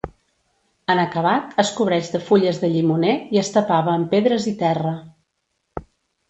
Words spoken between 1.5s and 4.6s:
es cobreix de fulles de llimoner i es tapava amb pedres i